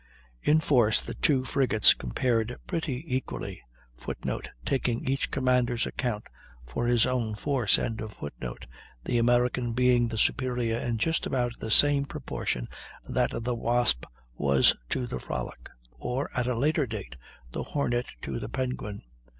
[0.41, 3.61] In force the two frigates compared pretty equally,
[3.97, 6.23] [Footnote: Taking each commander's account
[6.65, 12.67] for his own force.] the American being the superior in just about the same proportion
[13.07, 15.69] that the Wasp was to the Frolic,
[15.99, 17.15] or, at a later date,
[17.51, 19.03] the Hornet to the Penguin.